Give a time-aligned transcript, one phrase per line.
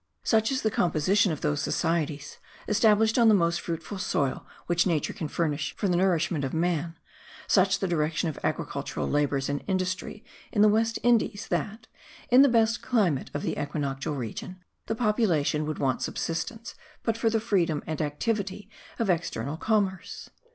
[0.23, 5.13] Such is the composition of those societies established on the most fruitful soil which nature
[5.13, 6.97] can furnish for the nourishment of man,
[7.45, 11.85] such the direction of agricultural labours and industry in the West Indies, that,
[12.31, 16.73] in the best climate of the equinoctial region, the population would want subsistence
[17.03, 20.31] but for the freedom and activity of external commerce.